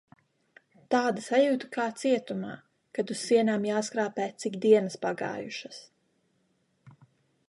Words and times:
Tāda 0.93 1.23
sajūta 1.25 1.67
kā 1.75 1.83
cietumā, 2.03 2.55
kad 2.99 3.13
uz 3.15 3.21
sienām 3.27 3.67
jāskrāpē 3.71 4.27
cik 4.45 4.57
dienas 4.65 4.97
pagājušas... 5.07 5.83